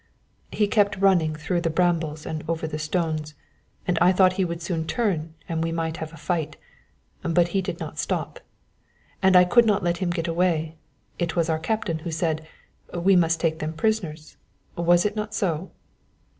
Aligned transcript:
He 0.51 0.65
kept 0.67 0.97
running 0.97 1.35
through 1.35 1.61
the 1.61 1.69
brambles 1.69 2.25
and 2.25 2.43
over 2.47 2.65
the 2.65 2.79
stones, 2.79 3.35
and 3.87 3.99
I 4.01 4.11
thought 4.11 4.33
he 4.33 4.43
would 4.43 4.59
soon 4.59 4.87
turn 4.87 5.35
and 5.47 5.63
we 5.63 5.71
might 5.71 5.97
have 5.97 6.11
a 6.11 6.17
fight, 6.17 6.57
but 7.21 7.49
he 7.49 7.61
did 7.61 7.79
not 7.79 7.99
stop; 7.99 8.39
and 9.21 9.35
I 9.35 9.45
could 9.45 9.67
not 9.67 9.83
let 9.83 9.97
him 9.97 10.09
get 10.09 10.27
away. 10.27 10.75
It 11.19 11.35
was 11.35 11.51
our 11.51 11.59
captain 11.59 11.99
who 11.99 12.09
said, 12.09 12.47
'We 12.91 13.15
must 13.17 13.39
take 13.39 13.59
them 13.59 13.73
prisoners,' 13.73 14.37
was 14.75 15.05
it 15.05 15.15
not 15.15 15.35
so?" 15.35 15.69